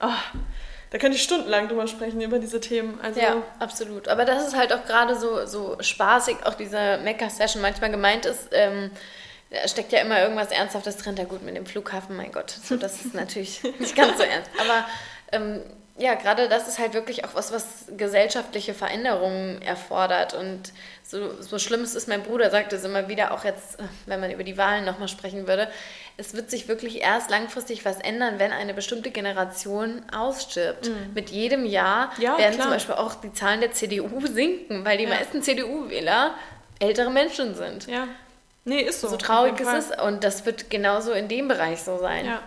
[0.00, 0.38] Oh,
[0.90, 2.98] da könnte ich stundenlang drüber sprechen, über diese Themen.
[3.02, 4.08] Also, Ja, absolut.
[4.08, 8.48] Aber das ist halt auch gerade so, so spaßig, auch diese Mecker-Session manchmal gemeint ist.
[8.52, 8.90] Ähm,
[9.50, 11.14] da steckt ja immer irgendwas Ernsthaftes drin.
[11.14, 14.50] Da gut, mit dem Flughafen, mein Gott, so, das ist natürlich nicht ganz so ernst.
[14.58, 14.86] Aber
[15.32, 15.62] ähm,
[16.02, 20.34] ja, gerade das ist halt wirklich auch was, was gesellschaftliche Veränderungen erfordert.
[20.34, 20.72] Und
[21.04, 24.32] so, so schlimm es ist, mein Bruder sagt es immer wieder, auch jetzt, wenn man
[24.32, 25.70] über die Wahlen nochmal sprechen würde,
[26.16, 30.88] es wird sich wirklich erst langfristig was ändern, wenn eine bestimmte Generation ausstirbt.
[30.88, 31.14] Mhm.
[31.14, 32.66] Mit jedem Jahr ja, werden klar.
[32.66, 35.10] zum Beispiel auch die Zahlen der CDU sinken, weil die ja.
[35.10, 36.34] meisten CDU-Wähler
[36.80, 37.86] ältere Menschen sind.
[37.86, 38.08] Ja.
[38.64, 39.08] Nee, ist so.
[39.08, 40.02] So traurig ist es.
[40.02, 42.26] Und das wird genauso in dem Bereich so sein.
[42.26, 42.42] Ja.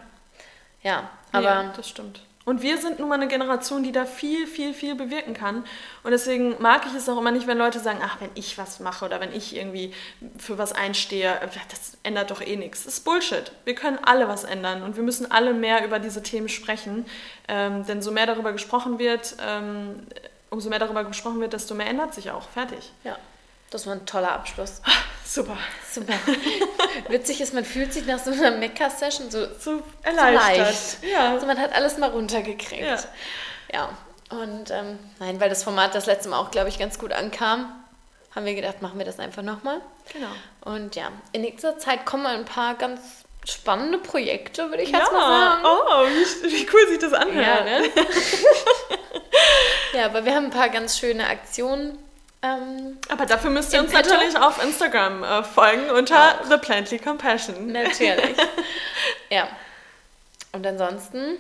[0.83, 1.63] Ja, aber.
[1.63, 2.19] Nee, das stimmt.
[2.45, 5.65] Und wir sind nun mal eine Generation, die da viel, viel, viel bewirken kann.
[6.03, 8.79] Und deswegen mag ich es auch immer nicht, wenn Leute sagen, ach, wenn ich was
[8.79, 9.91] mache oder wenn ich irgendwie
[10.37, 11.39] für was einstehe,
[11.71, 12.83] das ändert doch eh nichts.
[12.83, 13.51] Das ist Bullshit.
[13.65, 17.07] Wir können alle was ändern und wir müssen alle mehr über diese Themen sprechen.
[17.47, 20.05] Ähm, denn so mehr darüber gesprochen wird, ähm,
[20.51, 22.47] umso mehr darüber gesprochen wird, desto mehr ändert sich auch.
[22.49, 22.91] Fertig.
[23.03, 23.17] Ja.
[23.69, 24.81] Das war ein toller Abschluss.
[25.25, 25.57] Super.
[25.91, 26.13] Super.
[27.09, 30.75] Witzig ist, man fühlt sich nach so einer Mekka-Session so, so erleichtert.
[30.75, 31.31] So ja.
[31.33, 32.81] Also man hat alles mal runtergekriegt.
[32.81, 32.97] Ja.
[33.73, 33.89] ja.
[34.29, 37.71] Und ähm, nein, weil das Format das letzte Mal auch, glaube ich, ganz gut ankam,
[38.33, 39.81] haben wir gedacht, machen wir das einfach nochmal.
[40.11, 40.27] Genau.
[40.61, 42.99] Und ja, in nächster Zeit kommen ein paar ganz
[43.45, 45.61] spannende Projekte, würde ich jetzt mal sagen.
[45.63, 47.45] Oh, wie, wie cool sich das anhört.
[47.45, 47.89] Ja, ne?
[49.93, 51.97] ja, aber wir haben ein paar ganz schöne Aktionen
[52.45, 54.09] ähm, Aber dafür müsst ihr uns Petto.
[54.09, 56.45] natürlich auf Instagram äh, folgen unter auch.
[56.49, 57.71] The Plantly Compassion.
[57.71, 58.37] Natürlich.
[59.29, 59.47] ja.
[60.51, 61.37] Und ansonsten?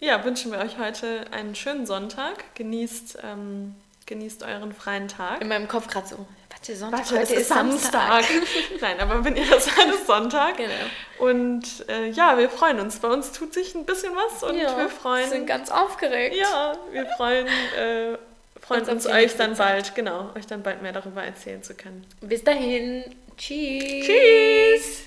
[0.00, 2.54] Ja, wünschen wir euch heute einen schönen Sonntag.
[2.54, 3.74] Genießt, ähm,
[4.06, 5.40] genießt euren freien Tag.
[5.40, 8.22] In meinem Kopf gerade so, warte, Sonntag, warte, heute ist Samstag.
[8.22, 8.24] Samstag.
[8.80, 10.56] Nein, aber wenn ihr das seid, ist Sonntag.
[10.56, 10.72] Genau.
[11.18, 12.98] Und äh, ja, wir freuen uns.
[12.98, 15.24] Bei uns tut sich ein bisschen was und ja, wir freuen.
[15.24, 16.36] Wir sind ganz aufgeregt.
[16.36, 18.18] Ja, wir freuen äh,
[18.66, 22.06] freuen uns, euch dann bald, genau, euch dann bald mehr darüber erzählen zu können.
[22.20, 23.04] Bis dahin.
[23.36, 24.06] Tschüss.
[24.06, 25.02] Tschüss.